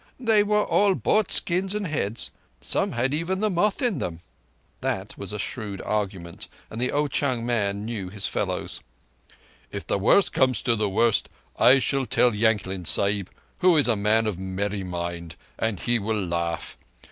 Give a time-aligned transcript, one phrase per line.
[0.19, 2.31] They were all bought skins and heads.
[2.59, 4.21] Some had even the moth in them."
[4.79, 8.81] That was a shrewd argument, and the Ao chung man knew his fellows.
[9.71, 13.29] "If the worst comes to the worst, I shall tell Yankling Sahib,
[13.59, 16.77] who is a man of a merry mind, and he will laugh.